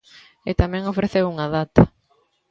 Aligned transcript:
E 0.49 0.51
tamén 0.61 0.89
ofreceu 0.91 1.25
unha 1.33 1.47
data. 1.57 1.83